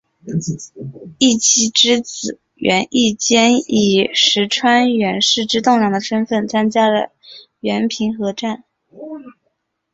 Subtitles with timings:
[1.19, 7.11] 义基之子源义兼以石川源氏之栋梁的身份参加了
[7.59, 8.63] 源平合战。